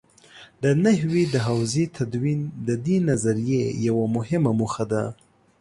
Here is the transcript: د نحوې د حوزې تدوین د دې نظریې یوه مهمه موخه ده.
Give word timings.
د 0.63 0.65
نحوې 0.83 1.23
د 1.33 1.35
حوزې 1.47 1.85
تدوین 1.97 2.39
د 2.67 2.69
دې 2.85 2.97
نظریې 3.09 3.63
یوه 3.87 4.05
مهمه 4.15 4.51
موخه 4.59 4.85
ده. 4.91 5.03